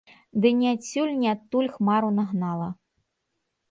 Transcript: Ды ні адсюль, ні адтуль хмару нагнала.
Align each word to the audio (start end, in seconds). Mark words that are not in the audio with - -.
Ды 0.45 0.51
ні 0.61 0.67
адсюль, 0.75 1.13
ні 1.21 1.31
адтуль 1.35 1.71
хмару 1.77 2.13
нагнала. 2.19 2.69